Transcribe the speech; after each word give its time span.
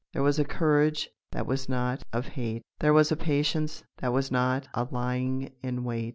There 0.13 0.23
was 0.23 0.39
a 0.39 0.43
courage 0.43 1.07
that 1.31 1.45
was 1.45 1.69
not 1.69 2.01
of 2.11 2.25
hate. 2.29 2.63
There 2.79 2.91
was 2.91 3.11
a 3.11 3.15
patience 3.15 3.83
that 3.99 4.11
was 4.11 4.31
not 4.31 4.67
a 4.73 4.85
lying 4.89 5.51
in 5.61 5.83
wait. 5.83 6.09